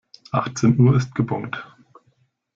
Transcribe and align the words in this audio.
Achtzehn 0.31 0.79
Uhr 0.79 0.95
ist 0.95 1.13
gebongt. 1.13 1.63